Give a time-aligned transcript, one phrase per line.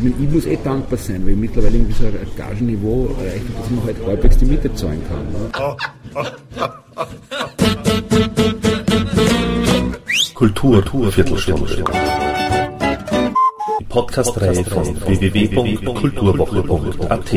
[0.00, 3.82] Ich muss eh dankbar sein, weil ich mittlerweile irgendwie so ein Gagenniveau erreicht dass man
[3.84, 5.26] halt halbwegs die Miete zahlen kann.
[5.32, 5.50] Ne?
[10.34, 11.82] Kultur, Kultur Viertelstunde.
[13.80, 17.34] Die Podcast-Reihe von www.kulturwoche.at.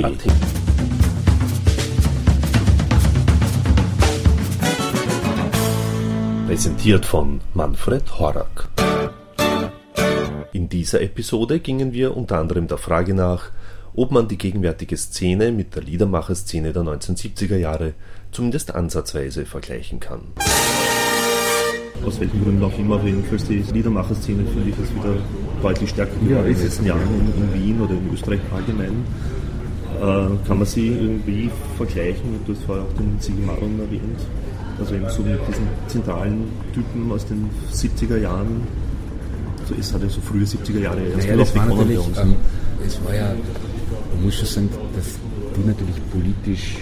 [6.46, 8.70] Präsentiert von Manfred Horak.
[10.54, 13.52] In dieser Episode gingen wir unter anderem der Frage nach,
[13.96, 17.94] ob man die gegenwärtige Szene mit der Liedermacherszene der 1970er Jahre
[18.32, 20.20] zumindest ansatzweise vergleichen kann.
[22.06, 25.16] Aus welchen Gründen auch immer, jedenfalls die Liedermacherszene finde ich das wieder
[25.62, 29.06] deutlich stärker ja, in den letzten Jahren in, in, Wien oder in Österreich allgemein.
[30.02, 32.42] Äh, kann man sie irgendwie vergleichen?
[32.46, 34.20] Du hast vorher auch den Sigi Maron erwähnt.
[34.80, 38.68] Also eben so mit diesen zentralen Typen aus den 70er Jahren,
[39.72, 42.36] so ist halt ja so frühe 70er Jahre erst naja, das war natürlich, ähm,
[42.86, 43.34] es war ja,
[44.14, 45.06] man muss schon sagen, dass
[45.56, 46.78] die natürlich politisch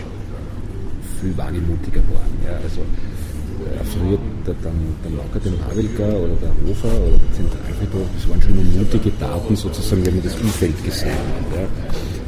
[1.21, 2.33] viel wagemutiger waren.
[2.45, 7.33] Ja, also äh, früher der, dann, der Locker, den Havelka oder der Hofer oder der
[7.33, 11.59] Zentralfriedhof, das waren schon mutige Daten sozusagen, wenn man das Umfeld gesehen hat.
[11.59, 11.67] Ja.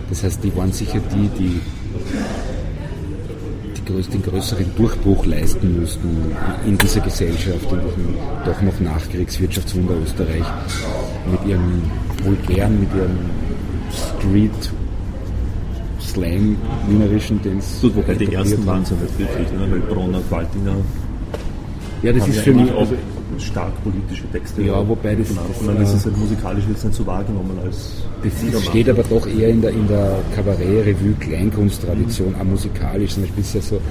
[0.09, 1.61] Das heißt, die waren sicher die, die
[4.09, 6.09] den größeren Durchbruch leisten mussten
[6.65, 10.45] in dieser Gesellschaft, in diesem doch noch Nachkriegswirtschaftswunder Österreich,
[11.29, 11.81] mit ihrem
[12.23, 13.17] vulgären, mit ihrem
[13.91, 14.71] Street
[15.99, 19.67] Slang wienerischen, den es Wobei die ersten waren so nicht wirklich, ne?
[19.69, 20.75] weil Bronner, Waltinger.
[22.01, 22.71] Ja, das ist für mich.
[22.71, 22.95] Also,
[23.39, 24.61] stark politische Texte.
[24.63, 25.41] Ja, wobei das, genau.
[25.47, 28.03] das, das ist halt musikalisch jetzt nicht so wahrgenommen als.
[28.23, 32.35] Das steht aber doch eher in der, in der Kabarett-Revue, Kleinkunsttradition, mhm.
[32.35, 33.13] auch musikalisch.
[33.13, 33.81] Zum Beispiel ist ja so,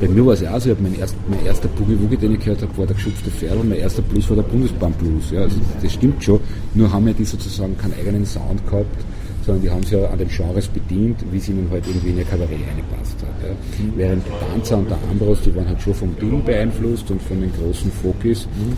[0.00, 2.62] bei mir war es ja auch so, mein, erst, mein erster Boogie-Woogie, den ich gehört
[2.62, 5.30] habe, war der geschupfte Pferd und mein erster Blues war der Bundesbahn-Blues.
[5.30, 6.40] Ja, also das stimmt schon,
[6.74, 9.04] nur haben wir die sozusagen keinen eigenen Sound gehabt
[9.48, 12.18] sondern die haben sich ja an den Genres bedient, wie es ihnen halt irgendwie in
[12.18, 13.48] ihr Kabarett eingepasst hat.
[13.48, 13.54] Ja.
[13.54, 13.92] Mhm.
[13.96, 17.50] Während Danzer und der Ambros, die waren halt schon vom Ding beeinflusst und von den
[17.54, 18.76] großen Fokis mhm.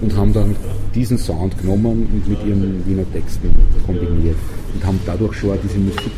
[0.00, 0.54] und haben dann
[0.94, 3.50] diesen Sound genommen und mit ihren Wiener Texten
[3.84, 4.36] kombiniert
[4.74, 6.12] und haben dadurch schon diese Musik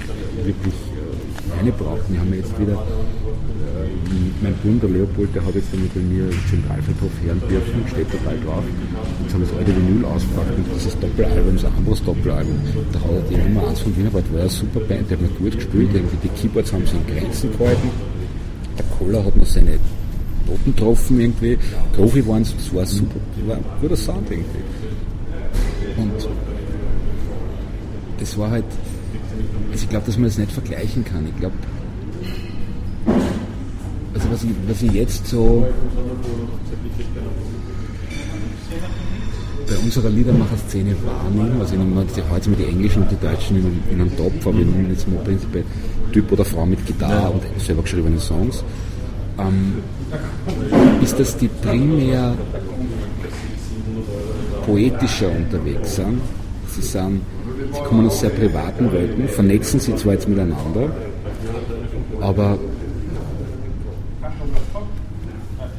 [0.45, 0.75] wirklich
[1.59, 2.03] eingebracht.
[2.09, 2.85] Wir haben jetzt wieder
[4.43, 8.45] mein Bruder Leopold, der hat jetzt damit bei mir Zentralfriedhof hören dürfen, steht da bald
[8.45, 8.65] drauf.
[9.23, 12.59] Jetzt haben wir das alte Vinyl ausgepackt und dieses Doppelalbum, ein anderes Doppelalbum.
[12.93, 15.35] Da hat er die Nummer 1 von Wienerwald, war eine super Band, der hat mir
[15.39, 17.91] gut gespielt, irgendwie die Keyboards haben sich in Grenzen gehalten.
[18.79, 19.79] Der Koller hat noch seine
[20.47, 21.59] Noten getroffen irgendwie.
[21.93, 24.65] Profi waren es, das war super, das war ein guter Sound irgendwie.
[25.97, 26.29] Und
[28.19, 28.65] das war halt,
[29.71, 31.27] also ich glaube, dass man das nicht vergleichen kann.
[31.27, 31.55] Ich glaube,
[34.35, 35.65] was ich, was ich jetzt so
[39.69, 43.83] bei unserer Liedermacher-Szene wahrnehme, also ich nehme heute mal die Englischen und die Deutschen in,
[43.93, 45.65] in einen Topf, aber ich nehme jetzt mal prinzipiell
[46.13, 48.65] Typ oder Frau mit Gitarre und selber geschriebene Songs,
[49.39, 49.75] ähm,
[51.01, 52.35] ist, dass die primär
[54.67, 56.21] poetischer unterwegs sind.
[56.75, 57.21] Sie, sind,
[57.73, 60.91] sie kommen aus sehr privaten Welten, vernetzen sie zwar jetzt miteinander,
[62.21, 62.59] aber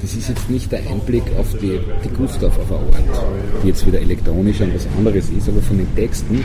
[0.06, 3.26] das ist jetzt nicht der Einblick auf die, die Gustav auf der Ort,
[3.64, 6.44] die jetzt wieder elektronisch und was anderes ist, aber von den Texten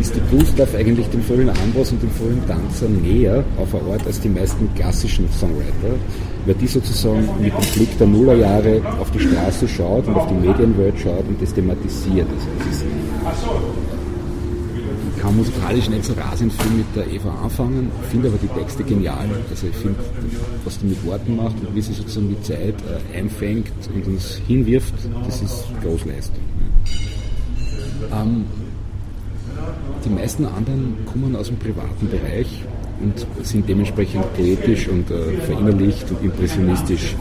[0.00, 4.06] ist die Gustav eigentlich dem frühen Ambros und dem frühen Tanzer näher auf der Ort
[4.06, 5.96] als die meisten klassischen Songwriter,
[6.46, 10.46] weil die sozusagen mit dem Blick der Nullerjahre auf die Straße schaut und auf die
[10.46, 12.26] Medienwelt schaut und das thematisiert.
[12.30, 12.84] Also es ist
[15.22, 19.28] kann musikalisch nicht so rasend viel mit der Eva anfangen, finde aber die Texte genial.
[19.48, 20.00] Also ich finde,
[20.64, 22.74] was die mit Worten macht und wie sie sozusagen die Zeit
[23.14, 24.94] äh, einfängt und uns hinwirft,
[25.24, 26.42] das ist Großleistung.
[28.12, 28.46] Ähm,
[30.04, 32.64] die meisten anderen kommen aus dem privaten Bereich
[33.00, 37.14] und sind dementsprechend poetisch und äh, verinnerlicht und impressionistisch.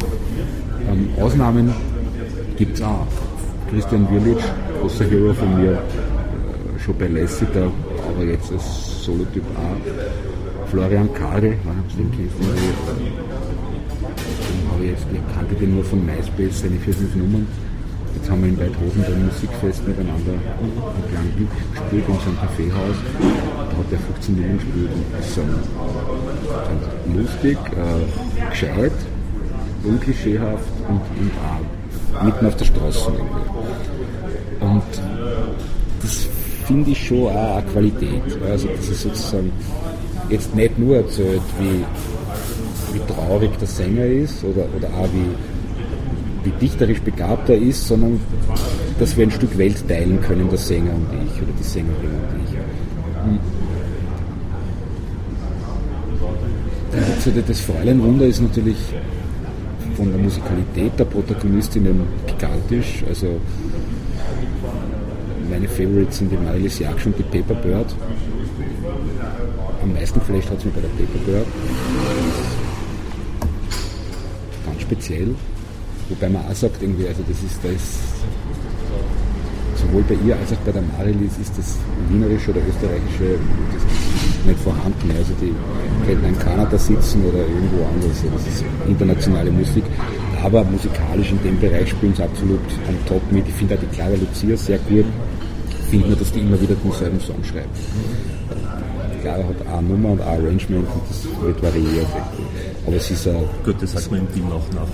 [0.90, 1.72] Ähm, Ausnahmen
[2.58, 3.06] gibt es auch.
[3.70, 4.40] Christian Wirlic,
[4.82, 7.72] großer Hero von mir, äh, schon bei Lassiter,
[8.12, 10.68] aber jetzt als Solotyp A.
[10.70, 12.78] Florian Kade, wann haben Sie den kennengelernt?
[14.72, 17.48] Habe ich jetzt, ich kannte den nur von MySpace, seine vier, fünf Nummern.
[18.16, 20.34] Jetzt haben wir in Weidhofen beim Musikfest miteinander
[21.36, 22.96] Glück gespielt in so einem Kaffeehaus.
[23.20, 28.92] Da hat er 15 Nummern gespielt und ist so, so lustig, äh, gescheit,
[29.84, 33.12] unklischeehaft und, und auch mitten auf der Straße.
[34.60, 34.84] Und
[36.02, 36.28] das
[36.72, 38.22] finde ich schon auch eine Qualität.
[38.50, 39.52] Also das ist sozusagen
[40.30, 41.84] jetzt nicht nur erzählt, wie,
[42.94, 48.22] wie traurig der Sänger ist oder, oder auch wie, wie dichterisch begabt er ist, sondern
[49.00, 52.40] dass wir ein Stück Welt teilen können, der Sänger und ich oder die Sängerin und
[52.46, 52.56] ich.
[57.38, 58.78] Äh, das Fräuleinwunder ist natürlich
[59.98, 63.04] von der Musikalität der Protagonistinnen gigantisch.
[63.10, 63.42] Also
[65.52, 67.94] meine Favorites sind die Marilis Jagd und die Paper Bird.
[69.84, 71.48] Am meisten vielleicht hat es mir bei der Paper Bird.
[74.66, 75.36] Ganz speziell.
[76.10, 77.82] Wobei man auch sagt, irgendwie, also das ist, das
[79.82, 81.78] sowohl bei ihr als auch bei der Marilis ist das
[82.10, 83.40] wienerische oder österreichische
[84.46, 85.12] nicht vorhanden.
[85.18, 85.54] Also die
[86.06, 88.24] könnten in Kanada sitzen oder irgendwo anders.
[88.34, 89.84] Das ist internationale Musik.
[90.44, 93.48] Aber musikalisch in dem Bereich spielen sie absolut am Top mit.
[93.48, 95.06] Ich finde auch die Clara Lucia sehr gut.
[95.92, 97.78] Ich finde nur, dass die immer wieder denselben Song schreibt.
[99.22, 102.08] Clara hat eine Nummer und ein Arrangement und das wird variiert.
[102.88, 103.44] Aber es ist ein.
[103.66, 104.88] Gut, das sagt man im Team auch nach.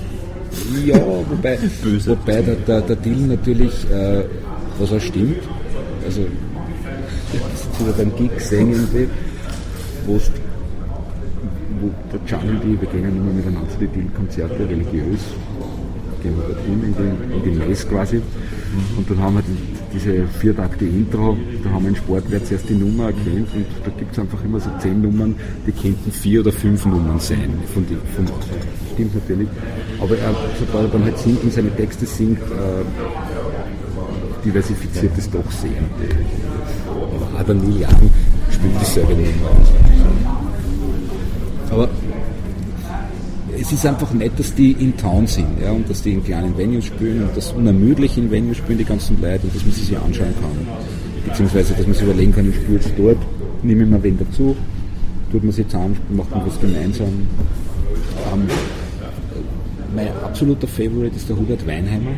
[0.84, 1.00] Ja,
[1.30, 1.60] wobei,
[2.08, 4.24] wobei der, der, der Deal natürlich, äh,
[4.80, 5.38] was auch stimmt,
[6.04, 6.22] also
[7.32, 9.08] jetzt beim Gig irgendwie,
[10.08, 10.20] wo
[12.12, 15.22] der Gianni und ich, wir gehen immer miteinander zu den Konzerte, religiös,
[16.24, 18.20] gehen wir dorthin in die, in die Mess quasi.
[18.98, 22.76] Und dann haben wir die, diese viertakte Intro, da haben wir in Sportwert zuerst die
[22.76, 25.36] Nummer erkannt und da gibt es einfach immer so zehn Nummern,
[25.66, 27.54] die könnten vier oder fünf Nummern sein.
[27.74, 28.26] Von die, von,
[28.94, 29.48] stimmt natürlich.
[30.00, 32.84] Aber er, sobald er dann halt singt und seine Texte singt, äh,
[34.46, 35.72] diversifiziert es doch sehr.
[37.16, 38.12] Aber Adam Young
[38.52, 39.52] spielt dieselbe Nummer.
[41.72, 41.90] Aber
[43.60, 46.58] es ist einfach nett, dass die in Town sind ja, und dass die in kleinen
[46.58, 49.86] Venues spielen und dass unermüdlich in Venues spielen die ganzen Leute und dass man sie
[49.86, 50.68] sich anschauen kann.
[51.26, 53.18] Beziehungsweise, dass man sich überlegen kann, ich spiele jetzt dort,
[53.64, 54.56] nehme ich mir wen dazu,
[55.32, 57.08] tut man sie zusammen, macht man was gemeinsam.
[58.34, 58.48] Ähm,
[59.96, 62.12] mein absoluter Favorite ist der Hubert Weinheimer,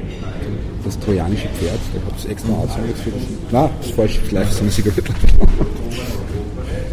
[0.84, 1.80] das trojanische Pferd.
[1.94, 3.22] Ich habe es extra ausgehört für das.
[3.52, 5.06] Nein, das ist falsch, live sind sie gehört.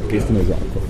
[0.09, 0.87] Gestern also angekommen.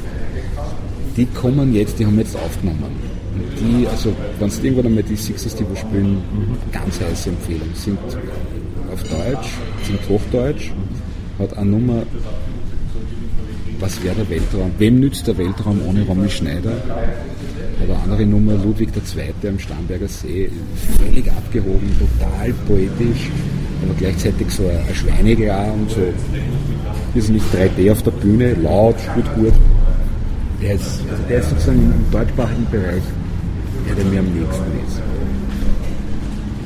[1.16, 3.15] Die kommen jetzt, die haben jetzt aufgenommen
[3.60, 6.18] die, also wenn du irgendwann einmal die Sixers die wir spielen,
[6.72, 7.68] ganz heiße Empfehlung.
[7.74, 7.98] Sind
[8.92, 9.48] auf Deutsch,
[9.84, 10.72] sind Hochdeutsch,
[11.38, 12.02] hat eine Nummer,
[13.78, 14.70] was wäre der Weltraum?
[14.78, 16.70] Wem nützt der Weltraum ohne Romy Schneider?
[16.70, 19.48] Hat eine andere Nummer, Ludwig II.
[19.48, 20.50] am Starnberger See,
[20.98, 23.30] völlig abgehoben, total poetisch,
[23.82, 26.00] aber gleichzeitig so ein Schweineglar und so
[27.14, 29.52] ist nicht 3D auf der Bühne, laut, spielt gut.
[30.62, 33.02] Der ist, also der ist sozusagen im deutschsprachigen Bereich
[33.86, 35.00] der, der mir am nächsten ist.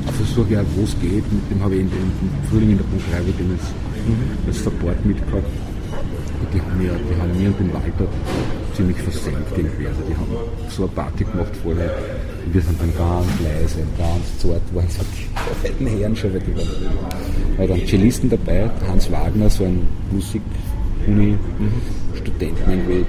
[0.05, 1.91] Ich versuche ja, wo es geht, mit dem habe ich in,
[2.49, 3.63] Frühling in der Bunkerei den als,
[4.05, 4.47] mhm.
[4.47, 5.45] als Support mitgehabt.
[6.53, 8.07] Die haben, mir, die haben mir und den Walter
[8.75, 9.87] ziemlich versenkt irgendwie.
[9.87, 10.27] Also die haben
[10.69, 11.95] so eine Party gemacht vorher.
[12.45, 15.27] Und wir sind dann ganz leise ganz zart waren so die
[15.65, 16.67] alten Herren schon, weil die waren.
[17.57, 23.05] Da waren Cellisten dabei, Hans Wagner, so ein Musik-Uni-Studenten, irgendwie,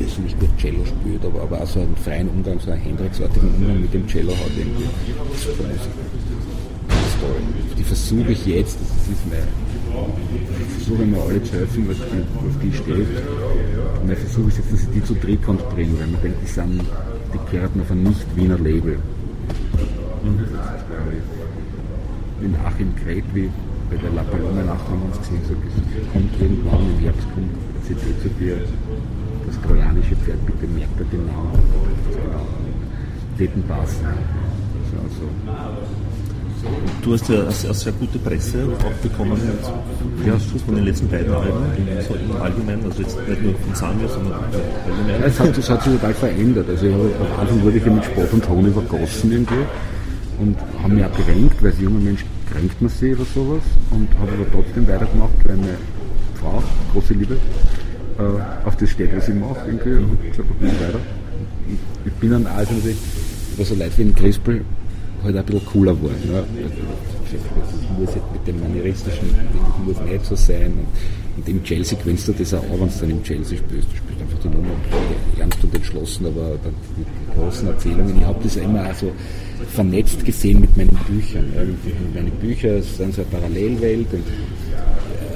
[0.00, 3.80] irrsinnig gut Cello spielt, aber, aber auch so einen freien Umgang, so einen Hendrix-artigen Umgang
[3.80, 4.84] mit dem Cello hat irgendwie
[5.28, 5.56] Musik.
[6.88, 7.36] Ganz toll.
[7.78, 9.46] Die versuche ich jetzt, das ist mein,
[10.66, 13.08] ich versuche mir alle zu helfen, was die, auf die steht.
[14.00, 16.50] Und mein Versuch ist jetzt, dass ich die zu Trikont bringe, weil man denkt, die
[16.50, 16.82] sind,
[17.32, 18.98] die gehören auf ein Nicht-Wiener Label.
[20.22, 20.46] Mhm.
[22.42, 23.50] In Achim Kretwi,
[23.90, 25.54] bei der La Paloma Nacht haben wir uns gesehen, so,
[26.12, 27.50] kommt irgendwann im Herbst, kommt
[27.86, 28.56] CD zu dir,
[29.46, 29.79] das trojanische
[30.80, 32.46] Pferd, bitte merkt er genau, genau
[33.38, 34.06] Daten passen.
[34.06, 35.28] Also,
[37.02, 39.40] Du hast ja eine sehr, gute Presse auch bekommen
[40.26, 40.36] ja.
[40.66, 41.64] von den letzten beiden Alben,
[42.06, 45.22] so im Allgemeinen, also jetzt nicht nur von Samir, sondern allgemein.
[45.24, 46.68] Es hat, es hat sich total verändert.
[46.68, 49.64] Also ich habe, am Anfang wurde ich mit Sport und Ton übergossen irgendwie
[50.38, 54.08] und habe mich auch gekränkt, weil als junger Mensch kränkt man sich oder sowas und
[54.20, 55.78] habe aber trotzdem weitergemacht, weil meine
[56.34, 57.38] Frau, große Liebe,
[58.20, 60.98] äh, auf das steht, was ich mache, irgendwie, und gesagt, ich weiter.
[62.04, 62.96] Ich bin dann also natürlich,
[63.54, 64.64] über so Leute wie ein Crispel
[65.22, 66.16] halt ein bisschen cooler geworden.
[66.26, 66.42] Ne?
[67.32, 70.72] Das muss jetzt mit dem manieristischen, das muss nicht so sein.
[70.72, 70.86] Und,
[71.36, 73.88] und im Chelsea gewinnst du das auch, wenn du dann im Chelsea spielst.
[73.90, 74.70] Du spielst einfach die Nummer
[75.38, 78.16] ernst und entschlossen, aber dann mit großen Erzählungen.
[78.18, 79.12] Ich habe das immer also
[79.74, 81.52] vernetzt gesehen mit meinen Büchern.
[81.54, 81.62] Ja.
[82.14, 84.24] Meine Bücher sind so eine Parallelwelt und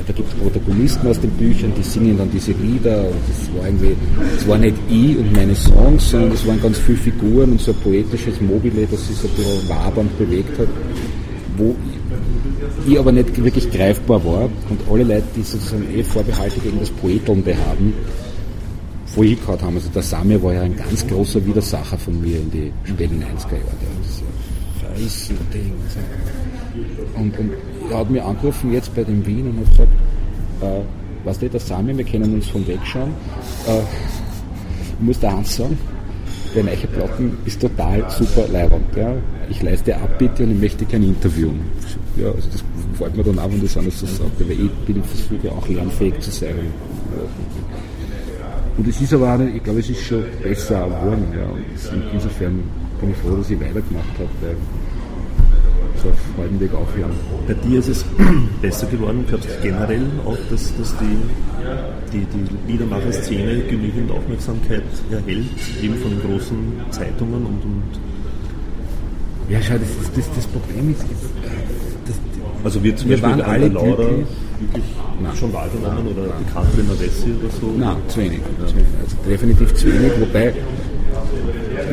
[0.07, 3.67] da gibt es Protagonisten aus den Büchern, die singen dann diese Lieder und das war
[3.67, 3.97] irgendwie,
[4.37, 7.73] das war nicht ich und meine Songs, sondern das waren ganz viele Figuren und so
[7.73, 10.69] ein poetisches Mobile, das sich so ein bisschen wabernd bewegt hat,
[11.57, 11.75] wo
[12.87, 16.91] ich aber nicht wirklich greifbar war und alle Leute, die sozusagen eh Vorbehalte gegen das
[16.91, 17.95] Poetelnde haben,
[19.07, 19.77] vorgekaut haben.
[19.77, 23.53] Also der Samir war ja ein ganz großer Widersacher von mir in die späten 90er
[23.53, 23.65] Jahre.
[24.95, 25.73] Ein Ding.
[27.14, 27.50] Und, und
[27.91, 29.93] er hat mir angerufen jetzt bei dem Wien und hat gesagt,
[30.62, 33.11] äh, weißt du, der Sami, wir können uns von wegschauen.
[33.67, 33.81] Äh,
[34.99, 35.79] ich muss da eins sagen,
[36.55, 38.85] der neue Platten ist total super leibend.
[38.97, 39.12] Ja.
[39.50, 41.50] Ich leiste Abbitte und ich möchte kein Interview.
[42.17, 45.03] Ja, also das gefällt mir dann auch, wenn das anders so sagt, weil ich bin
[45.03, 46.55] versuche auch lernfähig zu sein.
[48.76, 51.26] Und es ist aber auch, ich glaube, es ist schon besser geworden.
[51.37, 52.00] Ja.
[52.12, 52.62] Insofern
[53.05, 54.57] bin ich froh, dass ich weitergemacht habe, weil
[56.03, 57.13] so auf halbem Weg aufhören.
[57.47, 58.05] Bei dir ist es
[58.63, 61.19] besser geworden, glaubst du generell auch, dass, dass die,
[62.13, 65.47] die, die Liedermacher-Szene genügend Aufmerksamkeit erhält,
[65.83, 66.57] eben von den großen
[66.91, 67.83] Zeitungen und, und
[69.51, 71.05] ja, schau, das, das, das Problem ist,
[72.07, 72.17] das,
[72.65, 74.27] also wir zum wir Beispiel waren alle Laura glücklich.
[74.61, 74.85] wirklich
[75.23, 76.37] nein, schon wahrgenommen nein, oder nein.
[76.41, 77.67] die Katrin Avessi oder so?
[77.77, 78.41] Nein, zu wenig.
[78.41, 78.65] Ja.
[78.65, 80.55] Also definitiv zu wenig, wobei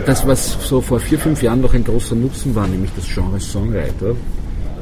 [0.06, 3.40] das, was so vor vier, fünf Jahren noch ein großer Nutzen war, nämlich das Genre
[3.40, 4.16] Songwriter,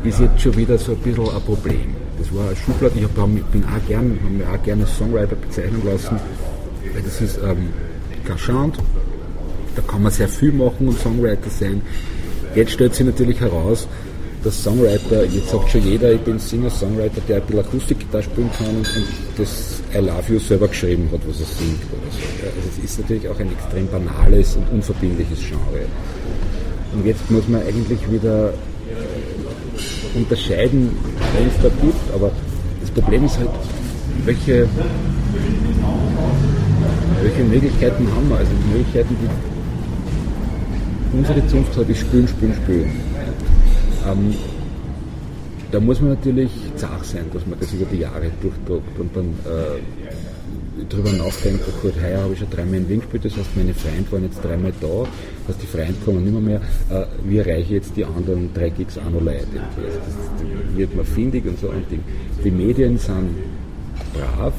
[0.03, 1.95] ist jetzt schon wieder so ein bisschen ein Problem.
[2.17, 3.43] Das war eine Schublade, ich habe mir
[4.49, 6.19] auch gerne Songwriter bezeichnen lassen,
[6.93, 7.69] weil das ist ähm,
[8.25, 8.77] Gachant,
[9.75, 11.81] da kann man sehr viel machen und Songwriter sein.
[12.55, 13.87] Jetzt stellt sich natürlich heraus,
[14.43, 18.67] dass Songwriter, jetzt sagt schon jeder, ich bin Singer-Songwriter, der ein bisschen Akustikgitarre spielen kann
[18.67, 18.87] und,
[19.37, 22.19] das I Love You selber geschrieben hat, was er singt oder so.
[22.45, 25.85] Also es ist natürlich auch ein extrem banales und unverbindliches Genre.
[26.93, 28.53] Und jetzt muss man eigentlich wieder
[30.15, 30.91] unterscheiden,
[31.37, 32.31] wenn es da gibt, aber
[32.81, 33.49] das Problem ist halt,
[34.25, 34.67] welche,
[37.21, 38.37] welche Möglichkeiten haben wir?
[38.37, 39.29] Also die Möglichkeiten, die
[41.17, 42.91] unsere Zunft hat, ist spülen, spülen, spülen.
[44.11, 44.33] Ähm,
[45.71, 49.27] da muss man natürlich zart sein, dass man das über die Jahre durchdruckt und dann
[49.45, 53.55] äh, drüber nachdenkt, oh gut, heuer habe ich schon dreimal in Wien gespielt, das heißt,
[53.55, 54.87] meine Freunde waren jetzt dreimal da,
[55.45, 58.51] das heißt, die Freunde kommen nicht mehr, mehr äh, wie erreiche ich jetzt die anderen
[58.53, 59.45] drei Gigs auch noch Leute?
[59.77, 62.03] Also das wird man findig und so ein Ding.
[62.43, 63.29] Die Medien sind
[64.13, 64.53] brav,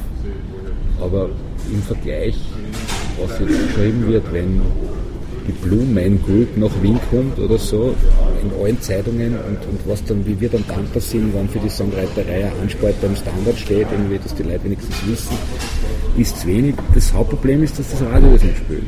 [1.01, 1.29] aber
[1.69, 2.39] im Vergleich,
[3.19, 4.61] was jetzt geschrieben wird, wenn
[5.47, 7.95] die Blue Man Group nach Wien kommt oder so,
[8.41, 11.69] in allen Zeitungen und, und was dann, wie wir dann dankbar sind, wann für die
[11.69, 15.37] Songwriterei ein Anspalt beim Standard steht, irgendwie, dass die Leute wenigstens wissen,
[16.17, 16.75] ist zu wenig.
[16.93, 18.83] Das Hauptproblem ist, dass das Radio das nicht spielt.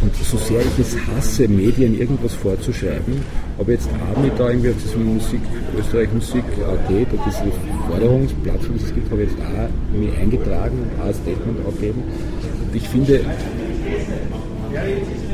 [0.00, 3.20] Und so sehr ich es hasse, Medien irgendwas vorzuschreiben,
[3.58, 5.40] aber jetzt habe ich da irgendwie auf diesem Musik,
[5.76, 7.52] Österreich Musik AT, da diese
[7.90, 12.02] Forderungsplattform, die es gibt, habe ich jetzt auch mich eingetragen und auch ein Statement abgeben.
[12.62, 13.20] Und ich finde,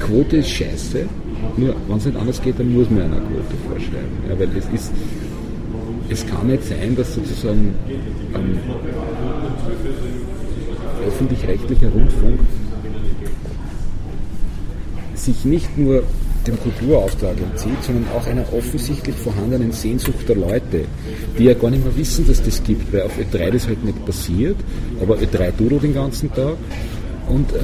[0.01, 1.07] Quote ist scheiße,
[1.57, 4.19] nur wenn es nicht anders geht, dann muss man eine Quote vorschreiben.
[4.29, 4.93] Ja, weil es ist,
[6.09, 7.75] es kann nicht sein, dass sozusagen
[8.35, 8.59] ein
[11.07, 12.41] öffentlich-rechtlicher Rundfunk
[15.15, 16.03] sich nicht nur
[16.47, 20.85] dem Kulturauftrag entzieht, sondern auch einer offensichtlich vorhandenen Sehnsucht der Leute,
[21.39, 24.05] die ja gar nicht mehr wissen, dass das gibt, weil auf Ö3 das halt nicht
[24.05, 24.57] passiert,
[25.01, 26.57] aber Ö3 dudelt den ganzen Tag
[27.29, 27.57] und äh,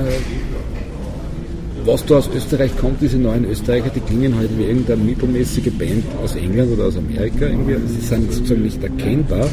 [1.84, 6.04] was da aus Österreich kommt, diese neuen Österreicher, die klingen halt wie irgendeine mittelmäßige Band
[6.22, 7.76] aus England oder aus Amerika irgendwie.
[7.87, 9.49] Sie sind sozusagen nicht erkennbar.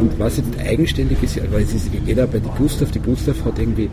[0.00, 3.58] Und was jetzt eigenständig ist, weil es ist jeder bei die Gustav, die Gustav hat
[3.58, 3.88] irgendwie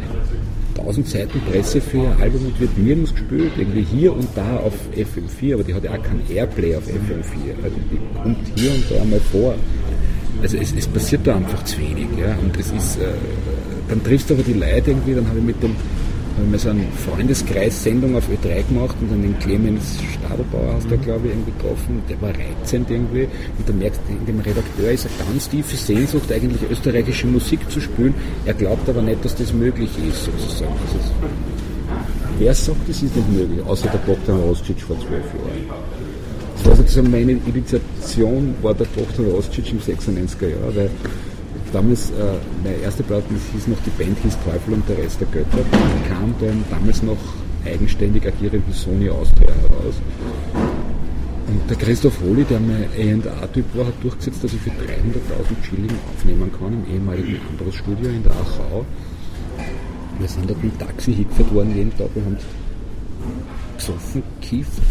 [0.77, 4.73] 1000 Seiten Presse für ihr Album und wird nirgends gespielt, irgendwie hier und da auf
[4.95, 7.63] FM4, aber die hat ja auch kein Airplay auf FM4.
[7.63, 9.55] Also die kommt hier und da mal vor.
[10.41, 12.07] Also es, es passiert da einfach zu wenig.
[12.19, 12.35] Ja?
[12.41, 13.05] Und es ist, äh,
[13.89, 15.75] dann triffst du aber die Leute irgendwie, dann habe ich mit dem
[16.37, 20.95] haben wir so eine Freundeskreissendung auf Ö3 gemacht und dann den Clemens Stadelbauer hast du,
[20.95, 21.01] mhm.
[21.01, 22.03] glaube ich, irgendwie getroffen.
[22.09, 23.23] Der war reizend irgendwie.
[23.23, 27.69] Und da merkst du, in dem Redakteur ist eine ganz tiefe Sehnsucht, eigentlich österreichische Musik
[27.69, 28.13] zu spielen.
[28.45, 30.71] Er glaubt aber nicht, dass das möglich ist, sozusagen.
[30.71, 30.99] Also,
[32.39, 35.81] wer sagt, das ist nicht möglich, außer der Bogdan Roscic vor zwölf Jahren?
[36.57, 40.89] Das war sozusagen meine Initiation, war der Bogdan Roscic im 96er Jahr, weil
[41.71, 42.13] damals, äh,
[42.63, 45.63] meine erste Platte hieß noch, die Band hieß Teufel und der Rest der Götter,
[46.09, 47.17] kam dann damals noch
[47.65, 49.95] eigenständig agierenden Sony Austria heraus.
[51.47, 55.91] Und der Christoph Holi, der mein A&A-Typ war, hat durchgesetzt, dass ich für 300.000 Schilling
[56.15, 58.85] aufnehmen kann im ehemaligen Ambros-Studio in der Achau.
[60.19, 62.37] Wir sind dort mit Taxi hingefahren worden jeden Tag, wir haben
[63.77, 64.81] gesoffen, kifft,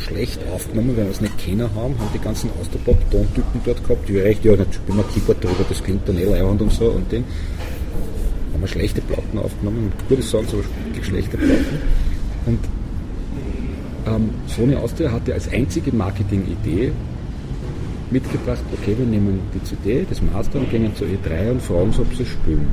[0.00, 4.18] schlecht aufgenommen, weil wir es nicht kennen haben, haben die ganzen Austropop-Tontypen dort gehabt, die
[4.18, 7.10] recht, ja, dann spielen wir Keyboard drüber, das klingt dann eh leihend und so und
[7.12, 7.24] den
[8.52, 10.64] haben wir schlechte Platten aufgenommen, gute Songs, aber
[11.02, 11.78] schlechte Platten.
[12.46, 12.58] Und
[14.06, 16.92] ähm, Sony Austria hatte als einzige Marketing-Idee
[18.10, 22.00] mitgebracht, okay, wir nehmen die CD, das Master und gehen zur E3 und fragen sie,
[22.00, 22.66] ob sie spielen.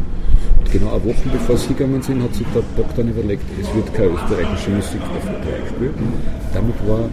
[0.60, 3.74] Und genau eine Woche bevor sie gegangen sind, hat sich der Bock dann überlegt, es
[3.75, 5.94] wird keine österreichische Musik auf E3 gespielt.
[6.53, 7.10] Damit war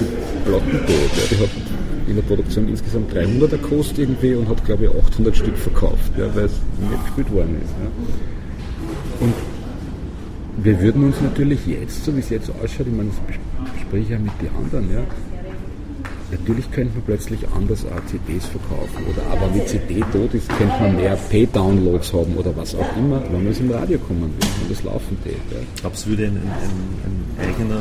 [0.00, 0.88] die Platten tot.
[0.88, 1.22] Ja.
[1.30, 1.50] Die hat
[2.08, 6.26] in der Produktion insgesamt 300 gekostet irgendwie und hat, glaube ich, 800 Stück verkauft, ja,
[6.34, 7.70] weil es nicht gespielt worden ist.
[7.70, 9.26] Ja.
[9.26, 9.34] Und
[10.64, 14.10] wir würden uns natürlich jetzt, so wie es jetzt ausschaut, ich meine, das bespreche ich
[14.10, 15.02] ja mit den anderen, ja,
[16.30, 20.74] Natürlich könnte man plötzlich anders auch CDs verkaufen oder aber wie CD tot ist, könnte
[20.80, 24.48] man mehr Pay-Downloads haben oder was auch immer, wenn man es im Radio kommen will
[24.62, 25.34] und das laufen tät.
[25.50, 25.58] Ja.
[25.80, 27.80] Glaubst du, würde ein, ein, ein eigener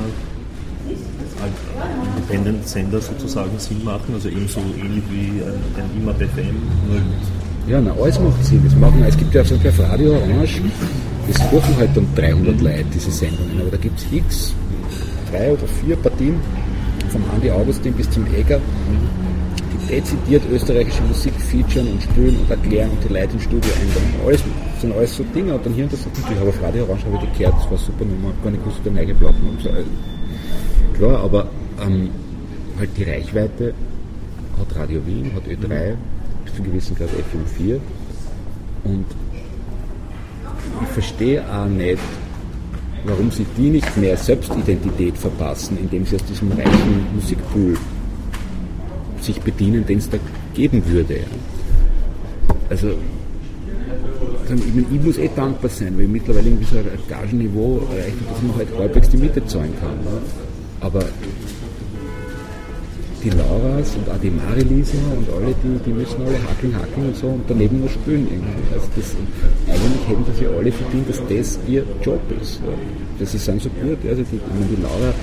[2.16, 6.56] Independent-Sender sozusagen Sinn machen, also ebenso ähnlich wie ein, ein IMAP FM,
[7.68, 8.62] ja, na, alles macht Sinn.
[8.64, 10.60] Das machen, es gibt ja so bei Radio Orange,
[11.28, 14.56] das rufen halt dann 300 Leute, diese Sendungen, aber da gibt es x,
[15.32, 16.36] drei oder vier Partien
[17.10, 18.60] vom Andi Augustin bis zum Egger,
[19.72, 24.14] die dezidiert österreichische Musik featuren und spielen und erklären und die Leute ins Studio einladen.
[24.26, 25.56] Alles, das sind alles so Dinge.
[25.56, 27.72] Und dann hier und da ich habe auf Radio Orange habe ich die gehört, das
[27.72, 29.70] war super Nummer, gar nicht gewusst, neue Platten und so.
[30.98, 31.48] Klar, aber
[31.82, 32.10] ähm,
[32.78, 33.74] halt die Reichweite
[34.60, 35.96] hat Radio Wien, hat Ö3,
[36.46, 37.80] bis zu gewissen Grad FM4
[38.84, 39.06] und
[40.82, 42.00] ich verstehe auch nicht,
[43.06, 47.78] warum sie die nicht mehr Selbstidentität verpassen, indem sie aus diesem reichen Musikpool
[49.22, 50.18] sich bedienen, den es da
[50.54, 51.22] geben würde.
[52.70, 52.94] Also
[54.56, 58.42] ich, muss eh dankbar sein, weil ich mittlerweile irgendwie so ein Gagenniveau erreicht habe, dass
[58.42, 59.98] man halt halbwegs die Miete zahlen kann.
[60.80, 61.04] Aber
[63.24, 67.16] die Lauras und auch die Marilisa und alle, die, die müssen alle hackeln, hackeln und
[67.16, 68.74] so und daneben nur spielen irgendwie.
[68.74, 69.16] Also das,
[69.68, 72.62] eigentlich hätten das ja alle verdient, dass das ihr Job ist.
[72.66, 72.74] Ja.
[73.20, 73.98] Das ist so gut.
[74.08, 75.14] Also die, die Laura,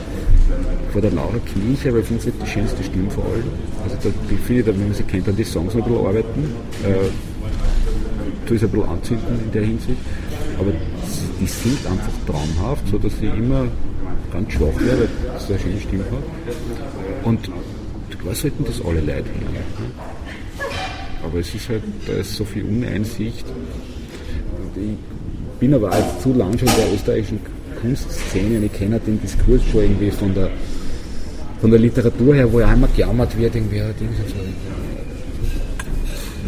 [0.93, 3.49] vor der Laura Kirche, weil ich finde sie die schönste Stimme vor allem.
[3.85, 6.07] Also da, die finde ich, wenn man sie kennt, dann die Songs noch ein bisschen
[6.07, 6.45] arbeiten.
[6.85, 7.09] Äh,
[8.47, 9.99] tue es ein bisschen anzünden in der Hinsicht.
[10.59, 10.73] Aber
[11.41, 13.67] die singt einfach traumhaft, so dass sie immer
[14.33, 17.27] ganz schwach wäre, weil sie eine schöne Stimme hat.
[17.27, 17.51] Und
[18.27, 19.93] Klar sollten das alle Leute hören.
[21.23, 23.45] Aber es ist halt, da ist so viel Uneinsicht.
[24.75, 27.39] Ich bin aber auch zu lang schon in der österreichischen
[27.81, 30.51] Kunstszene ich kenne den Diskurs schon irgendwie von der,
[31.61, 33.81] von der Literatur her, wo ja einmal gejammert wird, irgendwie,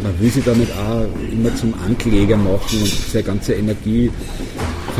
[0.03, 4.11] man will sich damit auch immer zum Ankläger machen und seine ganze Energie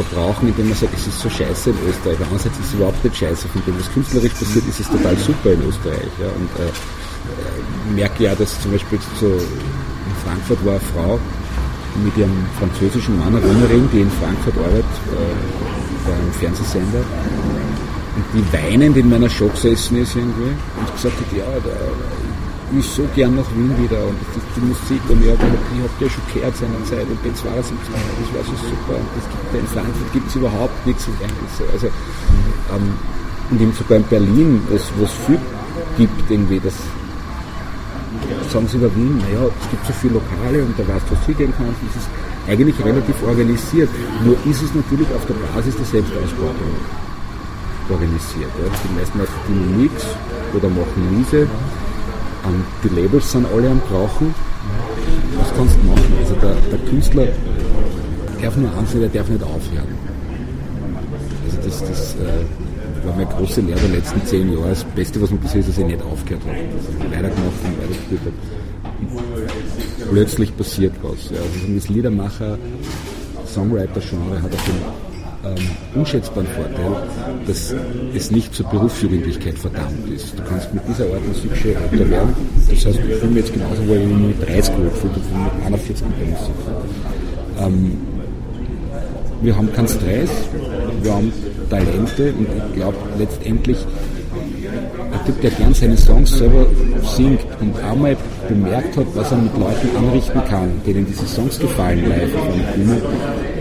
[0.04, 2.18] verbrauchen, indem man sagt, es ist so scheiße in Österreich.
[2.22, 3.48] Andererseits ist es überhaupt nicht scheiße.
[3.48, 6.12] Von dem, was künstlerisch passiert, ist es total super in Österreich.
[6.20, 6.28] Ja.
[6.28, 11.20] Und äh, äh merke ja, dass zum Beispiel so in Frankfurt war eine Frau
[12.04, 17.04] mit ihrem französischen Mann, eine Runnerin, die in Frankfurt arbeitet, äh, bei einem Fernsehsender.
[18.16, 21.72] Und die weinend in meiner Show gesessen ist irgendwie und gesagt hat, ja, da,
[22.78, 25.44] ich so gern nach Wien wieder und die, die Musik und ich habe
[26.00, 30.14] ja schon gehört seinerzeit und B72, das war so super und das gibt, in Frankfurt
[30.14, 31.64] gibt es überhaupt nichts und eigentlich so.
[31.72, 32.94] Also, ähm,
[33.50, 35.40] und eben sogar in Berlin, wo es viel
[35.98, 36.76] gibt, irgendwie, das
[38.52, 41.26] sagen sie über Wien, naja, es gibt so viele Lokale und da weißt du, was
[41.26, 42.10] du gehen kannst, das ist
[42.48, 43.90] eigentlich relativ organisiert.
[44.24, 46.74] Nur ist es natürlich auf der Basis der Selbstausbeutung
[47.90, 48.52] organisiert.
[48.58, 48.70] Ja.
[48.70, 50.06] Die meisten verdienen nichts
[50.54, 51.48] oder machen Miese
[52.46, 54.34] ähm, die Labels sind alle am Brauchen.
[55.38, 56.14] Was kannst du machen?
[56.20, 57.28] Also der, der Künstler
[58.42, 59.88] darf nur eins, der darf nicht aufhören.
[61.46, 64.70] Also das, das äh, war meine große Lehre der letzten zehn Jahre.
[64.70, 66.58] Das Beste, was man bisher ist, dass ich nicht aufgehört habe.
[66.58, 70.10] Ich weitergemacht und weitergespielt habe.
[70.12, 71.30] Plötzlich passiert was.
[71.30, 71.38] Ja.
[71.38, 72.58] Also das Liedermacher,
[73.48, 75.09] Songwriter-Genre hat auf den
[75.58, 76.92] ähm, unschätzbaren Vorteil,
[77.48, 77.74] dass
[78.14, 80.38] es nicht zur Berufsjugendlichkeit verdammt ist.
[80.38, 82.34] Du kannst mit dieser Art Musik schon älter werden.
[82.70, 85.66] Das heißt, ich fühle mich jetzt genauso wohl, wie mit 30 gut fühle, und mit
[85.66, 87.66] 41 mit der.
[87.66, 87.98] Ähm,
[89.42, 90.30] wir haben keinen Stress,
[91.02, 91.32] wir haben
[91.70, 93.78] Talente und ich glaube letztendlich
[95.30, 96.66] Typ, der gern seine Songs selber
[97.04, 102.10] singt und einmal bemerkt hat, was er mit Leuten anrichten kann, denen diese Songs gefallen
[102.10, 103.00] live auf Bühne,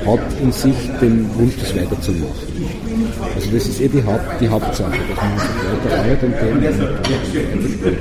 [0.06, 2.32] hat in sich den Wunsch, das weiterzumachen.
[3.34, 7.98] Also das ist eh die, Haupt, die Hauptsache, dass man sich weiter arbeitet und weiterspielt.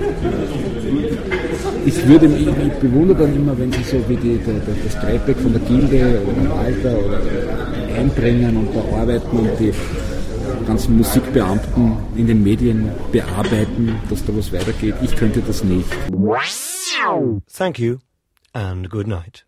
[1.85, 4.95] Ich, würde, ich, ich bewundere dann immer, wenn sie so wie die, der, der, das
[5.01, 7.19] Treibbeck von der Gilde oder Walter oder
[7.97, 9.73] einbringen und da arbeiten und die
[10.67, 14.95] ganzen Musikbeamten in den Medien bearbeiten, dass da was weitergeht.
[15.01, 15.89] Ich könnte das nicht.
[17.51, 17.97] Thank you
[18.53, 19.46] and good night.